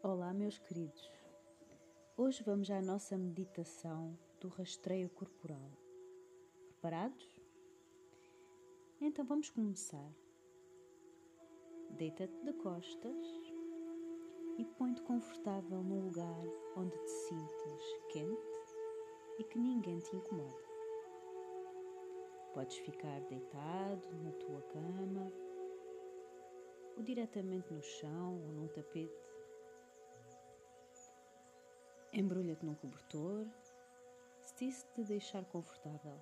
Olá, 0.00 0.32
meus 0.32 0.56
queridos. 0.56 1.10
Hoje 2.16 2.44
vamos 2.44 2.70
à 2.70 2.80
nossa 2.80 3.18
meditação 3.18 4.16
do 4.40 4.46
rastreio 4.46 5.10
corporal. 5.10 5.72
Preparados? 6.68 7.26
Então 9.00 9.24
vamos 9.24 9.50
começar. 9.50 10.08
Deita-te 11.90 12.44
de 12.44 12.52
costas 12.52 13.26
e 14.56 14.64
põe-te 14.78 15.02
confortável 15.02 15.82
num 15.82 16.04
lugar 16.06 16.44
onde 16.76 16.96
te 16.96 17.10
sintas 17.10 17.82
quente 18.12 18.76
e 19.40 19.44
que 19.44 19.58
ninguém 19.58 19.98
te 19.98 20.14
incomoda. 20.14 20.62
Podes 22.54 22.78
ficar 22.78 23.20
deitado 23.22 24.16
na 24.22 24.30
tua 24.30 24.62
cama 24.62 25.32
ou 26.96 27.02
diretamente 27.02 27.74
no 27.74 27.82
chão 27.82 28.40
ou 28.46 28.52
num 28.52 28.68
tapete. 28.68 29.27
Embrulha-te 32.12 32.64
num 32.64 32.74
cobertor 32.74 33.46
se 34.40 34.66
isso 34.66 34.86
te 34.94 35.04
deixar 35.04 35.44
confortável. 35.44 36.18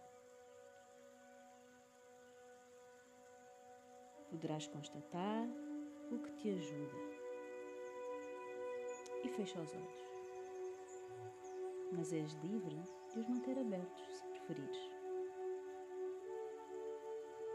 Poderás 4.28 4.66
constatar 4.66 5.48
o 6.10 6.18
que 6.18 6.32
te 6.32 6.50
ajuda 6.50 6.96
e 9.22 9.28
fecha 9.28 9.60
os 9.60 9.72
olhos. 9.72 10.06
Mas 11.92 12.12
és 12.12 12.32
livre 12.42 12.82
de 13.12 13.20
os 13.20 13.28
manter 13.28 13.56
abertos 13.56 14.18
se 14.18 14.26
preferires 14.26 14.90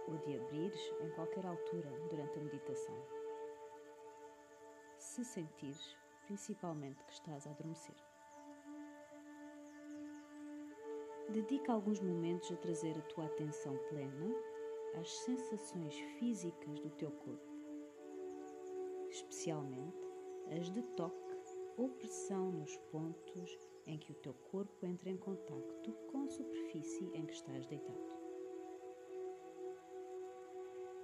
ou 0.08 0.18
de 0.20 0.40
abrires 0.40 0.94
em 1.02 1.10
qualquer 1.12 1.46
altura 1.46 1.90
durante 2.10 2.40
a 2.40 2.44
meditação. 2.44 2.96
Se 4.98 5.26
sentires 5.26 5.98
principalmente 6.26 7.04
que 7.04 7.12
estás 7.12 7.46
a 7.46 7.52
adormecer. 7.52 8.11
Dedica 11.32 11.72
alguns 11.72 12.02
momentos 12.02 12.52
a 12.52 12.58
trazer 12.58 12.98
a 12.98 13.02
tua 13.04 13.26
atenção 13.26 13.78
plena 13.88 14.36
às 15.00 15.10
sensações 15.20 15.96
físicas 16.20 16.78
do 16.82 16.90
teu 16.90 17.10
corpo, 17.10 17.50
especialmente 19.10 20.12
as 20.58 20.70
de 20.70 20.82
toque 20.98 21.32
ou 21.78 21.88
pressão 21.88 22.52
nos 22.52 22.76
pontos 22.92 23.58
em 23.88 23.98
que 23.98 24.12
o 24.12 24.16
teu 24.16 24.34
corpo 24.52 24.86
entra 24.86 25.10
em 25.10 25.16
contacto 25.16 25.94
com 26.12 26.26
a 26.26 26.28
superfície 26.28 27.10
em 27.14 27.26
que 27.26 27.34
estás 27.34 27.66
deitado. 27.66 28.12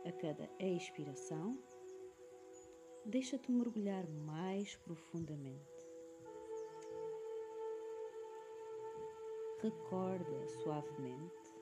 A 0.03 0.11
cada 0.11 0.49
expiração, 0.59 1.57
deixa-te 3.05 3.49
mergulhar 3.49 4.05
mais 4.09 4.75
profundamente 4.75 5.76
recorda 9.67 10.47
suavemente 10.63 11.53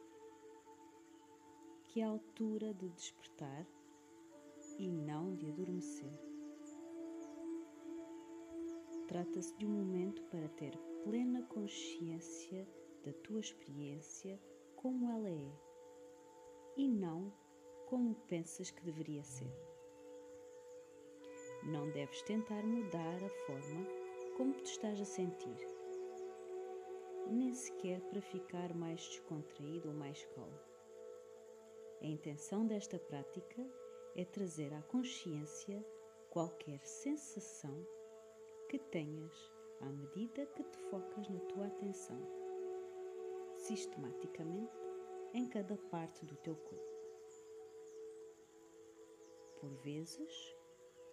que 1.88 2.02
é 2.02 2.04
a 2.04 2.10
altura 2.10 2.72
de 2.76 2.90
despertar 2.90 3.66
e 4.78 4.88
não 4.88 5.36
de 5.36 5.50
adormecer. 5.50 6.20
Trata-se 9.08 9.56
de 9.56 9.66
um 9.66 9.70
momento 9.70 10.22
para 10.26 10.48
ter 10.50 10.78
plena 11.04 11.42
consciência 11.44 12.68
da 13.04 13.14
tua 13.24 13.40
experiência 13.40 14.40
como 14.76 15.10
ela 15.10 15.30
é 15.30 15.52
e 16.78 16.88
não 16.88 17.34
como 17.88 18.14
pensas 18.28 18.70
que 18.70 18.84
deveria 18.84 19.24
ser. 19.24 19.52
Não 21.64 21.90
deves 21.90 22.22
tentar 22.24 22.62
mudar 22.64 23.24
a 23.24 23.30
forma 23.48 23.88
como 24.38 24.54
te 24.54 24.66
estás 24.66 25.02
a 25.02 25.06
sentir 25.06 25.75
nem 27.28 27.54
sequer 27.54 28.02
para 28.02 28.22
ficar 28.22 28.74
mais 28.74 29.02
descontraído 29.02 29.90
ou 29.90 29.94
mais 29.96 30.24
calmo. 30.36 30.60
A 32.02 32.06
intenção 32.06 32.66
desta 32.66 33.00
prática 33.00 33.66
é 34.16 34.24
trazer 34.24 34.74
à 34.74 34.82
consciência 34.84 35.86
qualquer 36.30 36.80
sensação 36.86 37.86
que 38.70 38.78
tenhas 38.78 39.52
à 39.82 39.86
medida 39.86 40.46
que 40.48 40.64
te 40.64 40.78
focas 40.90 41.28
na 41.30 41.40
tua 41.42 41.68
atenção, 41.68 42.20
sistematicamente 43.56 44.74
em 45.34 45.48
cada 45.48 45.78
parte 45.78 46.26
do 46.26 46.36
teu 46.38 46.56
corpo. 46.56 46.96
Por 49.60 49.74
vezes, 49.84 50.56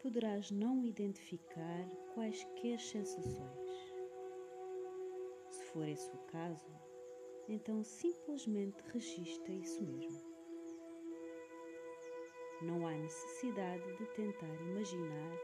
poderás 0.00 0.50
não 0.50 0.84
identificar 0.84 1.88
quaisquer 2.14 2.78
sensações 2.78 3.61
for 5.72 5.88
esse 5.88 6.10
o 6.10 6.18
caso, 6.30 6.70
então 7.48 7.82
simplesmente 7.82 8.82
registra 8.92 9.52
isso 9.52 9.82
mesmo. 9.82 10.32
Não 12.62 12.86
há 12.86 12.92
necessidade 12.92 13.96
de 13.96 14.06
tentar 14.14 14.54
imaginar 14.62 15.38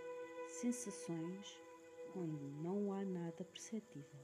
sensações 0.46 1.60
onde 2.14 2.44
não 2.62 2.92
há 2.92 3.04
nada 3.04 3.44
perceptível. 3.44 4.20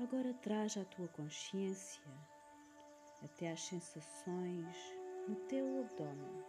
Agora 0.00 0.34
traz 0.34 0.76
a 0.76 0.84
tua 0.84 1.06
consciência 1.08 2.02
até 3.22 3.52
às 3.52 3.62
sensações 3.62 4.76
no 5.28 5.36
teu 5.46 5.80
abdômen, 5.80 6.42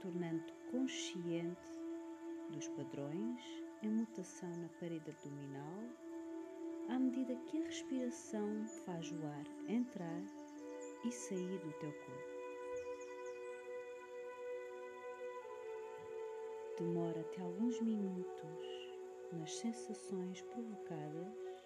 tornando-te 0.00 0.52
consciente 0.70 1.72
dos 2.50 2.68
padrões 2.68 3.67
em 3.82 3.88
mutação 3.88 4.50
na 4.56 4.68
parede 4.80 5.10
abdominal 5.10 6.08
à 6.88 6.98
medida 6.98 7.36
que 7.46 7.58
a 7.58 7.64
respiração 7.64 8.66
faz 8.84 9.12
o 9.12 9.26
ar 9.26 9.44
entrar 9.68 10.22
e 11.04 11.12
sair 11.12 11.58
do 11.58 11.72
teu 11.74 11.92
corpo. 11.92 12.38
Demora 16.78 17.20
até 17.20 17.42
alguns 17.42 17.80
minutos 17.80 18.96
nas 19.32 19.54
sensações 19.54 20.40
provocadas 20.42 21.64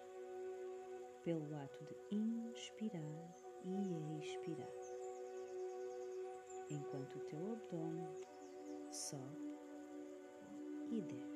pelo 1.23 1.55
ato 1.55 1.83
de 1.85 2.15
inspirar 2.15 3.35
e 3.63 4.19
expirar, 4.19 4.67
enquanto 6.69 7.15
o 7.15 7.19
teu 7.21 7.53
abdômen 7.53 8.07
sobe 8.91 9.57
e 10.91 11.01
desce. 11.01 11.32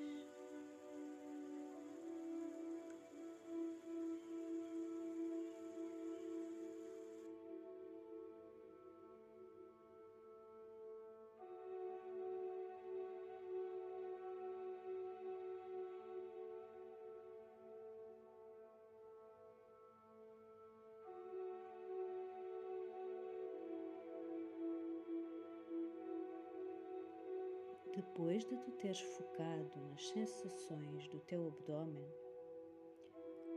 Depois 27.97 28.45
de 28.45 28.55
tu 28.57 28.71
teres 28.73 28.99
focado 28.99 29.71
nas 29.89 30.09
sensações 30.09 31.07
do 31.07 31.19
teu 31.21 31.47
abdômen, 31.47 32.07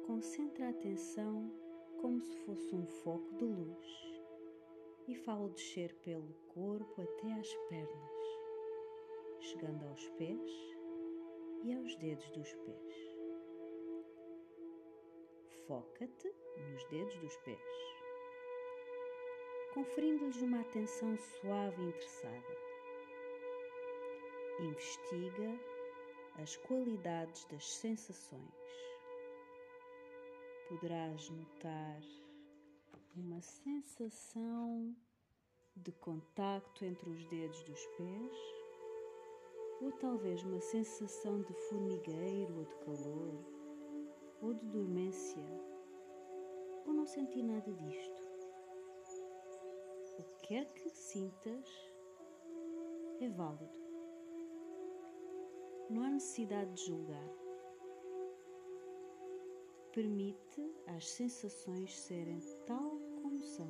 concentra 0.06 0.64
a 0.64 0.70
atenção 0.70 1.52
como 2.00 2.18
se 2.22 2.34
fosse 2.46 2.74
um 2.74 2.86
foco 2.86 3.36
de 3.36 3.44
luz 3.44 4.22
e 5.08 5.14
fala 5.14 5.50
descer 5.50 5.94
pelo 5.96 6.32
corpo 6.54 7.02
até 7.02 7.34
às 7.34 7.54
pernas, 7.68 8.24
chegando 9.40 9.84
aos 9.84 10.08
pés 10.12 10.50
e 11.62 11.74
aos 11.74 11.94
dedos 11.96 12.30
dos 12.30 12.50
pés. 12.50 12.94
Foca-te 15.66 16.34
nos 16.56 16.84
dedos 16.84 17.14
dos 17.18 17.36
pés, 17.36 17.60
conferindo-lhes 19.74 20.40
uma 20.40 20.62
atenção 20.62 21.14
suave 21.18 21.82
e 21.82 21.88
interessada 21.88 22.69
investiga 24.64 25.58
as 26.42 26.56
qualidades 26.56 27.44
das 27.46 27.66
sensações. 27.66 28.40
Poderás 30.68 31.28
notar 31.30 32.00
uma 33.16 33.40
sensação 33.40 34.94
de 35.76 35.92
contacto 35.92 36.84
entre 36.84 37.10
os 37.10 37.24
dedos 37.26 37.62
dos 37.64 37.86
pés, 37.96 38.36
ou 39.80 39.92
talvez 39.92 40.42
uma 40.44 40.60
sensação 40.60 41.40
de 41.42 41.52
formigueiro 41.68 42.58
ou 42.58 42.64
de 42.64 42.74
calor, 42.76 43.44
ou 44.42 44.54
de 44.54 44.66
dormência, 44.66 45.44
ou 46.86 46.92
não 46.92 47.06
sentir 47.06 47.42
nada 47.42 47.72
disto. 47.72 48.20
O 50.18 50.22
que 50.22 50.48
quer 50.48 50.72
que 50.74 50.90
sintas 50.90 51.66
é 53.20 53.28
válido. 53.28 53.79
Não 55.90 56.04
há 56.04 56.08
necessidade 56.08 56.72
de 56.74 56.86
julgar. 56.86 57.28
Permite 59.92 60.72
as 60.86 61.08
sensações 61.08 61.98
serem 61.98 62.38
tal 62.64 62.96
como 63.20 63.42
são. 63.42 63.66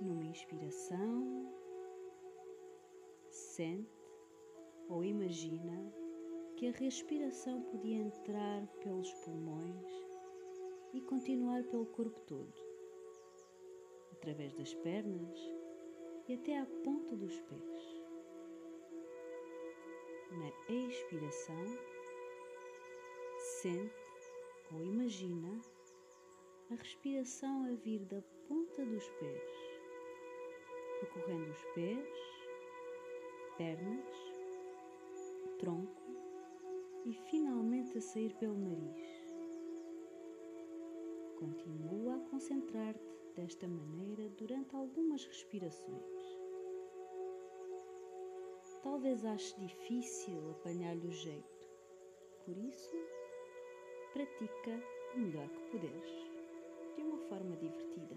Numa 0.00 0.24
inspiração, 0.24 1.52
sente 3.28 3.86
ou 4.88 5.04
imagina 5.04 5.92
que 6.56 6.68
a 6.68 6.72
respiração 6.72 7.60
podia 7.64 7.98
entrar 7.98 8.66
pelos 8.82 9.12
pulmões 9.24 9.92
e 10.94 11.02
continuar 11.02 11.64
pelo 11.64 11.84
corpo 11.84 12.18
todo, 12.20 12.54
através 14.12 14.54
das 14.54 14.72
pernas 14.72 15.38
e 16.28 16.32
até 16.32 16.58
à 16.58 16.64
ponta 16.82 17.14
dos 17.14 17.38
pés. 17.42 17.95
Na 20.36 20.50
expiração, 20.68 21.64
sente 23.38 23.90
ou 24.70 24.84
imagina 24.84 25.58
a 26.70 26.74
respiração 26.74 27.64
a 27.64 27.72
vir 27.76 28.00
da 28.00 28.22
ponta 28.46 28.84
dos 28.84 29.08
pés, 29.08 29.42
percorrendo 31.00 31.50
os 31.50 31.64
pés, 31.74 32.08
pernas, 33.56 34.14
tronco 35.58 36.02
e 37.06 37.14
finalmente 37.30 37.96
a 37.96 38.00
sair 38.02 38.34
pelo 38.34 38.58
nariz. 38.58 39.26
Continua 41.38 42.16
a 42.16 42.30
concentrar-te 42.30 43.32
desta 43.34 43.66
maneira 43.66 44.28
durante 44.36 44.76
algumas 44.76 45.24
respirações. 45.24 46.15
Talvez 48.88 49.24
ache 49.24 49.52
difícil 49.58 50.52
apanhar-lhe 50.52 51.08
o 51.08 51.12
jeito, 51.12 51.68
por 52.44 52.56
isso, 52.56 52.96
pratica 54.12 54.80
o 55.12 55.18
melhor 55.18 55.48
que 55.50 55.70
puderes, 55.72 56.30
de 56.94 57.02
uma 57.02 57.18
forma 57.28 57.56
divertida. 57.56 58.16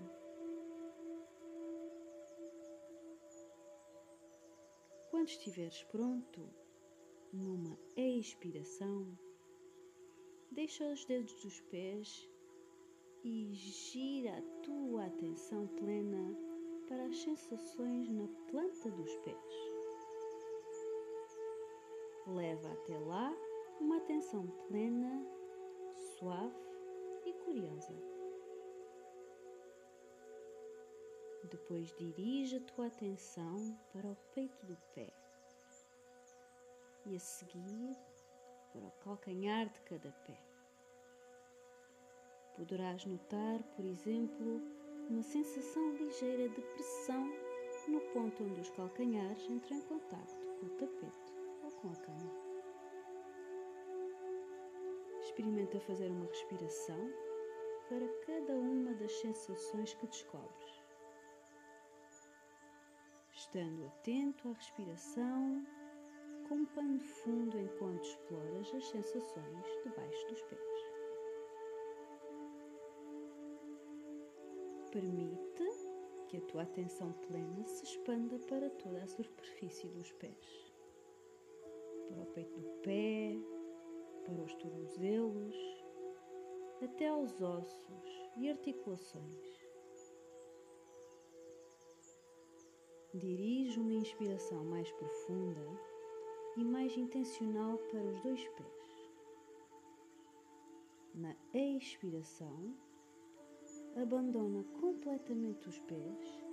Quando 5.09 5.27
estiveres 5.27 5.83
pronto, 5.85 6.47
numa 7.33 7.75
expiração, 7.97 9.17
deixa 10.51 10.85
os 10.93 11.03
dedos 11.03 11.33
dos 11.41 11.59
pés 11.61 12.29
e 13.23 13.51
gira 13.53 14.37
a 14.37 14.41
tua 14.61 15.07
atenção 15.07 15.67
plena 15.67 16.37
para 16.87 17.07
as 17.07 17.17
sensações 17.17 18.07
na 18.11 18.27
planta 18.51 18.91
dos 18.91 19.15
pés. 19.17 19.78
Leva 22.35 22.71
até 22.71 22.95
lá 22.99 23.35
uma 23.81 23.97
atenção 23.97 24.45
plena, 24.67 25.25
suave 26.15 26.55
e 27.25 27.33
curiosa. 27.33 27.91
Depois 31.49 31.91
dirige 31.97 32.57
a 32.57 32.61
tua 32.61 32.85
atenção 32.85 33.75
para 33.91 34.07
o 34.07 34.15
peito 34.35 34.63
do 34.67 34.77
pé 34.93 35.11
e 37.07 37.15
a 37.15 37.19
seguir 37.19 37.97
para 38.71 38.85
o 38.85 38.91
calcanhar 39.03 39.67
de 39.67 39.81
cada 39.81 40.11
pé. 40.27 40.39
Poderás 42.55 43.05
notar, 43.05 43.63
por 43.75 43.85
exemplo, 43.85 44.61
uma 45.09 45.23
sensação 45.23 45.93
ligeira 45.93 46.47
de 46.47 46.61
pressão 46.61 47.27
no 47.87 47.99
ponto 48.13 48.43
onde 48.43 48.61
os 48.61 48.69
calcanhares 48.69 49.49
entram 49.49 49.77
em 49.77 49.81
contacto 49.81 50.47
com 50.59 50.67
o 50.67 50.77
tapete 50.77 51.28
ou 51.69 51.81
com 51.81 51.89
a 51.89 51.95
cama. 51.95 52.31
Experimenta 55.21 55.79
fazer 55.81 56.09
uma 56.09 56.25
respiração 56.25 57.11
para 57.87 58.07
cada 58.25 58.53
uma 58.53 58.93
das 58.93 59.11
sensações 59.19 59.93
que 59.93 60.07
descobres. 60.07 60.83
Estando 63.33 63.85
atento 63.85 64.49
à 64.49 64.53
respiração 64.53 65.65
como 66.47 66.67
pano 66.67 66.99
fundo 66.99 67.57
enquanto 67.57 68.03
exploras 68.03 68.73
as 68.73 68.87
sensações 68.87 69.65
debaixo 69.83 70.27
dos 70.27 70.41
pés. 70.43 70.59
Permite 74.91 75.49
que 76.29 76.37
a 76.37 76.41
tua 76.41 76.61
atenção 76.61 77.11
plena 77.27 77.65
se 77.65 77.83
expanda 77.85 78.37
para 78.47 78.69
toda 78.69 79.03
a 79.03 79.07
superfície 79.07 79.87
dos 79.87 80.11
pés, 80.13 80.68
para 82.09 82.21
o 82.21 82.25
peito 82.33 82.59
do 82.59 82.69
pé, 82.81 83.37
para 84.25 84.41
os 84.41 84.53
tornozelos, 84.55 85.55
até 86.81 87.07
aos 87.07 87.39
ossos 87.41 88.31
e 88.37 88.49
articulações. 88.49 89.69
Dirige 93.13 93.79
uma 93.79 93.93
inspiração 93.93 94.63
mais 94.65 94.91
profunda 94.93 95.79
e 96.57 96.63
mais 96.63 96.95
intencional 96.97 97.77
para 97.77 98.03
os 98.03 98.21
dois 98.21 98.47
pés. 98.49 98.79
Na 101.15 101.35
expiração, 101.53 102.75
abandona 103.95 104.63
completamente 104.79 105.67
os 105.67 105.79
pés 105.79 106.43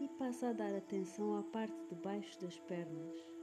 e 0.00 0.08
passa 0.18 0.48
a 0.48 0.52
dar 0.52 0.74
atenção 0.74 1.38
à 1.38 1.42
parte 1.42 1.76
de 1.86 1.94
baixo 1.96 2.38
das 2.40 2.58
pernas. 2.60 3.33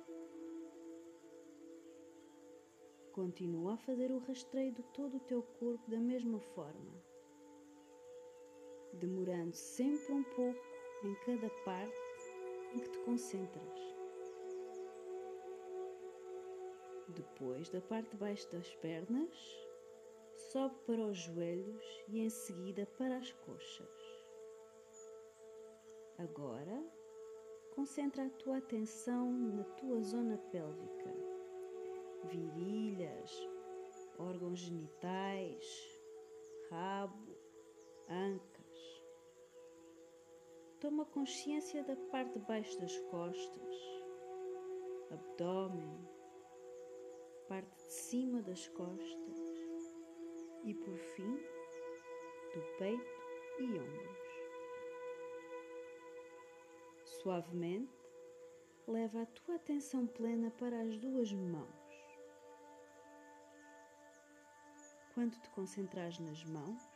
Continua 3.22 3.76
a 3.76 3.78
fazer 3.78 4.10
o 4.10 4.18
rastreio 4.18 4.72
de 4.72 4.82
todo 4.96 5.18
o 5.18 5.20
teu 5.20 5.44
corpo 5.44 5.92
da 5.92 6.00
mesma 6.00 6.40
forma, 6.40 7.04
demorando 8.94 9.54
sempre 9.54 10.12
um 10.12 10.24
pouco 10.24 10.60
em 11.04 11.14
cada 11.24 11.48
parte 11.64 11.96
em 12.74 12.80
que 12.80 12.90
te 12.90 12.98
concentras. 13.02 13.80
Depois, 17.10 17.70
da 17.70 17.80
parte 17.80 18.10
de 18.10 18.18
baixo 18.18 18.52
das 18.52 18.74
pernas, 18.78 19.68
sobe 20.34 20.74
para 20.88 21.06
os 21.06 21.20
joelhos 21.20 22.04
e 22.08 22.22
em 22.22 22.30
seguida 22.30 22.88
para 22.98 23.18
as 23.18 23.32
coxas. 23.34 24.26
Agora, 26.18 26.84
concentra 27.76 28.26
a 28.26 28.30
tua 28.32 28.58
atenção 28.58 29.32
na 29.32 29.64
tua 29.64 30.02
zona 30.02 30.40
pélvica, 30.52 31.21
virilhas, 32.28 33.32
órgãos 34.18 34.60
genitais, 34.60 36.00
rabo, 36.70 37.36
ancas. 38.10 39.04
Toma 40.80 41.06
consciência 41.06 41.84
da 41.84 41.96
parte 41.96 42.34
de 42.34 42.46
baixo 42.46 42.80
das 42.80 42.98
costas, 43.12 43.76
abdômen, 45.12 46.08
parte 47.48 47.76
de 47.76 47.94
cima 47.94 48.42
das 48.42 48.68
costas 48.70 49.40
e, 50.64 50.74
por 50.74 50.98
fim, 50.98 51.36
do 52.54 52.78
peito 52.78 53.22
e 53.60 53.80
ombros. 53.80 54.22
Suavemente, 57.04 58.02
leva 58.88 59.22
a 59.22 59.26
tua 59.26 59.56
atenção 59.56 60.08
plena 60.08 60.50
para 60.52 60.82
as 60.82 60.98
duas 60.98 61.32
mãos. 61.32 61.81
Quando 65.14 65.38
te 65.40 65.50
concentrares 65.50 66.20
nas 66.20 66.44
mãos, 66.46 66.90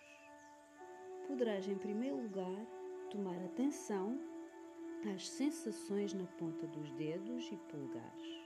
poderás, 1.28 1.68
em 1.68 1.78
primeiro 1.78 2.22
lugar, 2.22 2.66
tomar 3.10 3.36
atenção 3.44 4.18
às 5.14 5.28
sensações 5.28 6.14
na 6.14 6.26
ponta 6.26 6.66
dos 6.68 6.92
dedos 6.92 7.52
e 7.52 7.58
polegares 7.70 8.46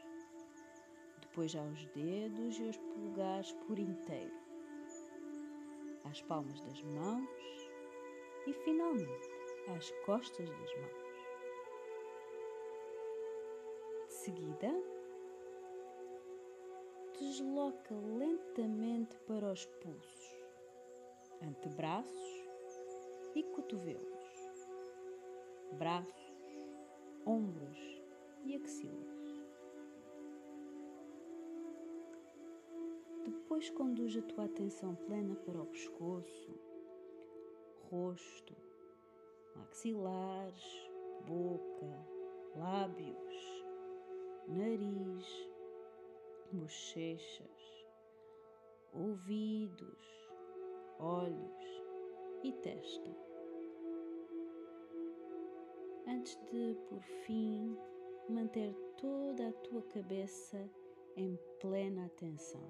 depois 1.39 1.55
aos 1.55 1.85
dedos 1.95 2.59
e 2.59 2.65
aos 2.65 2.77
polegares 2.77 3.51
por 3.65 3.79
inteiro, 3.79 4.33
às 6.03 6.21
palmas 6.23 6.59
das 6.61 6.83
mãos 6.83 7.29
e 8.45 8.51
finalmente 8.51 9.29
às 9.75 9.89
costas 10.05 10.49
das 10.49 10.75
mãos. 10.75 11.09
De 14.07 14.13
seguida, 14.13 14.98
desloca 17.19 17.93
lentamente 17.93 19.17
para 19.27 19.51
os 19.51 19.65
pulsos, 19.65 20.45
antebraços 21.41 22.45
e 23.35 23.43
cotovelos, 23.43 24.23
braços, 25.77 26.33
ombros 27.25 27.77
e 28.45 28.55
axilas. 28.55 29.19
Depois 33.25 33.69
conduz 33.71 34.15
a 34.15 34.21
tua 34.21 34.45
atenção 34.45 34.95
plena 34.95 35.35
para 35.35 35.61
o 35.61 35.65
pescoço, 35.65 36.57
rosto, 37.91 38.55
maxilares, 39.57 40.89
boca, 41.27 42.07
lábios, 42.55 43.65
nariz, 44.47 45.48
bochechas, 46.51 47.85
ouvidos, 48.93 50.29
olhos 50.99 51.83
e 52.43 52.51
testa. 52.53 53.15
Antes 56.07 56.35
de, 56.51 56.75
por 56.89 57.01
fim, 57.25 57.77
manter 58.27 58.73
toda 58.97 59.49
a 59.49 59.53
tua 59.53 59.83
cabeça 59.83 60.69
em 61.15 61.37
plena 61.59 62.05
atenção. 62.05 62.67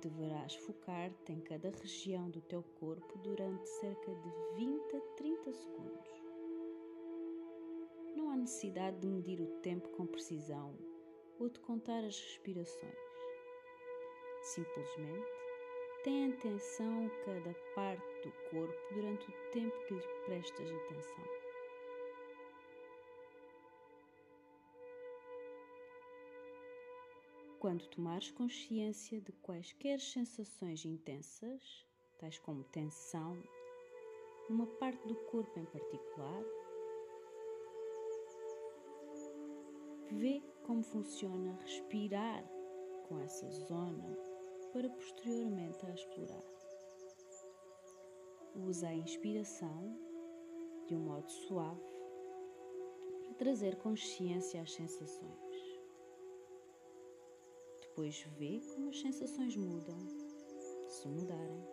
Deverás 0.00 0.54
focar-te 0.54 1.32
em 1.32 1.40
cada 1.40 1.70
região 1.70 2.30
do 2.30 2.40
teu 2.42 2.62
corpo 2.78 3.18
durante 3.18 3.68
cerca 3.68 4.14
de 4.14 4.30
20 4.56 4.96
a 4.96 5.00
30 5.16 5.52
segundos. 5.52 6.19
Não 8.30 8.36
há 8.36 8.40
necessidade 8.42 9.00
de 9.00 9.08
medir 9.08 9.40
o 9.40 9.60
tempo 9.60 9.88
com 9.88 10.06
precisão 10.06 10.78
ou 11.40 11.48
de 11.48 11.58
contar 11.58 12.04
as 12.04 12.16
respirações. 12.16 12.94
Simplesmente 14.40 15.26
tem 16.04 16.32
atenção 16.32 17.06
a 17.06 17.24
cada 17.24 17.52
parte 17.74 18.06
do 18.22 18.32
corpo 18.50 18.94
durante 18.94 19.28
o 19.28 19.50
tempo 19.50 19.76
que 19.84 19.94
lhe 19.94 20.02
prestas 20.26 20.70
atenção. 20.70 21.24
Quando 27.58 27.88
tomares 27.88 28.30
consciência 28.30 29.20
de 29.20 29.32
quaisquer 29.42 29.98
sensações 29.98 30.84
intensas, 30.84 31.84
tais 32.16 32.38
como 32.38 32.62
tensão, 32.62 33.42
numa 34.48 34.68
parte 34.78 35.04
do 35.08 35.16
corpo 35.16 35.58
em 35.58 35.64
particular, 35.64 36.44
vê 40.14 40.42
como 40.64 40.82
funciona 40.82 41.58
respirar 41.62 42.44
com 43.08 43.18
essa 43.20 43.48
zona 43.50 44.16
para 44.72 44.88
posteriormente 44.90 45.84
a 45.86 45.90
explorar. 45.90 46.44
Usa 48.54 48.88
a 48.88 48.94
inspiração 48.94 49.98
de 50.86 50.94
um 50.94 51.00
modo 51.00 51.30
suave 51.30 51.92
para 53.24 53.34
trazer 53.34 53.76
consciência 53.76 54.60
às 54.62 54.72
sensações. 54.72 55.80
Depois 57.80 58.20
vê 58.38 58.60
como 58.74 58.88
as 58.88 59.00
sensações 59.00 59.56
mudam, 59.56 59.98
se 60.88 61.08
mudarem, 61.08 61.64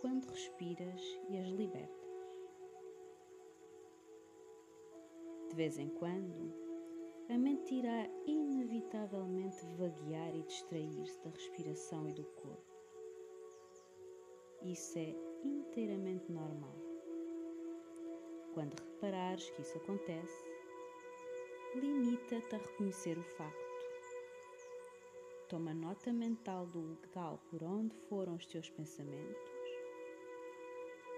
quando 0.00 0.26
respiras 0.26 1.00
e 1.28 1.38
as 1.38 1.48
libertas. 1.48 2.02
De 5.48 5.54
vez 5.54 5.78
em 5.78 5.88
quando, 5.90 6.61
mente 7.30 7.74
irá 7.74 8.08
inevitavelmente 8.26 9.64
vaguear 9.76 10.34
e 10.34 10.42
distrair-se 10.42 11.18
da 11.22 11.30
respiração 11.30 12.08
e 12.08 12.12
do 12.12 12.24
corpo. 12.24 12.72
Isso 14.62 14.98
é 14.98 15.14
inteiramente 15.42 16.30
normal. 16.30 16.74
Quando 18.54 18.78
reparares 18.78 19.50
que 19.50 19.62
isso 19.62 19.78
acontece, 19.78 20.44
limita-te 21.74 22.54
a 22.54 22.58
reconhecer 22.58 23.18
o 23.18 23.22
facto. 23.22 23.72
Toma 25.48 25.72
nota 25.74 26.12
mental 26.12 26.66
do 26.66 26.80
local 26.80 27.40
por 27.50 27.62
onde 27.62 27.96
foram 28.08 28.36
os 28.36 28.46
teus 28.46 28.68
pensamentos 28.70 29.50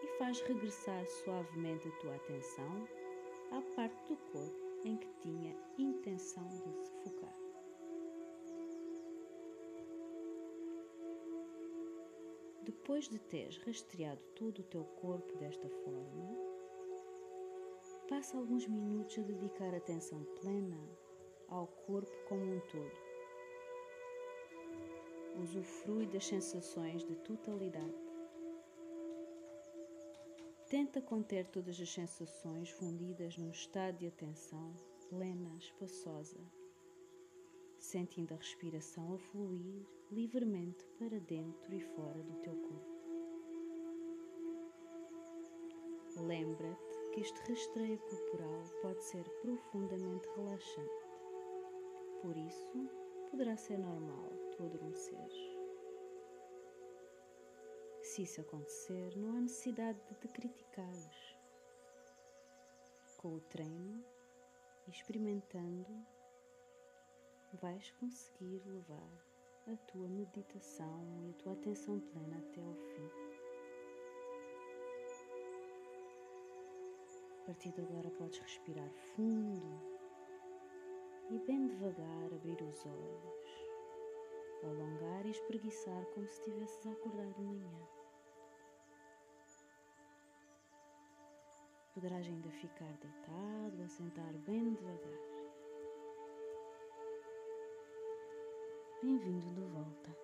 e 0.03 0.19
faz 0.19 0.41
regressar 0.43 1.07
suavemente 1.07 1.89
a 1.89 1.93
tua 2.01 2.17
atenção 2.17 3.04
Depois 12.85 13.09
de 13.09 13.19
teres 13.19 13.57
rastreado 13.65 14.21
todo 14.37 14.59
o 14.59 14.63
teu 14.65 14.85
corpo 14.85 15.39
desta 15.39 15.67
forma, 15.71 16.37
passa 18.11 18.37
alguns 18.37 18.67
minutos 18.67 19.19
a 19.19 19.23
dedicar 19.23 19.75
atenção 19.75 20.23
plena 20.39 20.79
ao 21.49 21.67
corpo 21.67 22.13
como 22.29 22.43
um 22.43 22.61
todo. 22.61 22.93
Usufrui 25.43 26.05
das 26.09 26.27
sensações 26.27 27.03
de 27.07 27.17
totalidade 27.17 28.05
Tenta 30.69 31.01
conter 31.01 31.47
todas 31.47 31.81
as 31.81 31.91
sensações 31.91 32.69
fundidas 32.69 33.39
num 33.39 33.51
estado 33.51 33.97
de 33.97 34.09
atenção 34.09 34.75
plena, 35.09 35.57
espaçosa, 35.57 36.39
sentindo 37.95 38.35
a 38.35 38.37
respiração 38.37 39.15
a 39.15 39.19
fluir 39.19 39.87
livremente 40.11 40.85
para 40.99 41.21
dentro 41.21 41.73
e 41.73 41.81
fora 41.81 42.21
do 42.25 42.35
teu 42.43 42.57
corpo. 42.57 42.93
Lembra-te 46.17 47.11
que 47.13 47.21
este 47.21 47.39
rastreio 47.49 47.97
corporal 47.99 48.65
pode 48.83 49.01
ser 49.05 49.23
profundamente 49.43 50.29
relaxante. 50.35 51.09
Por 52.21 52.37
isso, 52.37 52.91
poderá 53.31 53.57
ser 53.57 53.79
normal 53.79 54.29
tu 54.57 54.65
adormeceres. 54.65 55.57
Se 58.03 58.23
isso 58.23 58.41
acontecer, 58.41 59.17
não 59.17 59.37
há 59.37 59.41
necessidade 59.41 60.01
de 60.09 60.17
te 60.17 60.27
criticares. 60.27 61.37
Com 63.19 63.37
o 63.37 63.41
treino 63.43 64.05
experimentando, 64.89 66.14
vais 67.61 67.91
conseguir 67.93 68.63
levar 68.67 69.11
a 69.73 69.77
tua 69.87 70.09
meditação 70.09 71.23
e 71.23 71.31
a 71.31 71.43
tua 71.43 71.53
atenção 71.53 72.01
plena 72.01 72.39
até 72.39 72.61
ao 72.61 72.75
fim. 72.75 73.11
A 77.43 77.47
partir 77.47 77.73
de 77.73 77.81
agora 77.83 78.11
podes 78.11 78.39
respirar 78.39 78.91
fundo 79.15 79.81
e 81.31 81.39
bem 81.47 81.67
devagar 81.67 82.35
abrir 82.35 82.61
os 82.63 82.87
olhos, 82.87 83.67
alongar 84.63 85.27
e 85.27 85.31
espreguiçar 85.31 86.05
como 86.15 86.27
se 86.27 86.41
estivesses 86.41 86.87
a 86.87 86.93
acordar 86.93 87.33
de 87.33 87.41
manhã. 87.43 87.89
Poderás 91.95 92.27
ainda 92.27 92.51
ficar 92.51 92.93
deitado 92.99 93.81
ou 93.81 93.89
sentar 93.89 94.33
bem 94.47 94.75
devagar. 94.75 95.34
Bem-vindo 99.05 99.51
de 99.53 99.61
volta. 99.61 100.24